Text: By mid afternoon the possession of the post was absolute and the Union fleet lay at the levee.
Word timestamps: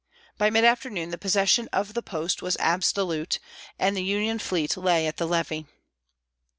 By 0.39 0.49
mid 0.49 0.63
afternoon 0.65 1.11
the 1.11 1.17
possession 1.19 1.69
of 1.71 1.93
the 1.93 2.01
post 2.01 2.41
was 2.41 2.57
absolute 2.57 3.37
and 3.77 3.95
the 3.95 4.01
Union 4.03 4.39
fleet 4.39 4.75
lay 4.75 5.05
at 5.05 5.17
the 5.17 5.27
levee. 5.27 5.67